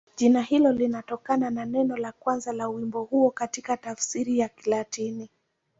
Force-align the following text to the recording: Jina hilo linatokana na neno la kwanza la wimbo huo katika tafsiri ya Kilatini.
Jina 0.17 0.41
hilo 0.41 0.71
linatokana 0.71 1.49
na 1.49 1.65
neno 1.65 1.97
la 1.97 2.11
kwanza 2.11 2.51
la 2.53 2.67
wimbo 2.69 3.03
huo 3.03 3.31
katika 3.31 3.77
tafsiri 3.77 4.39
ya 4.39 4.49
Kilatini. 4.49 5.29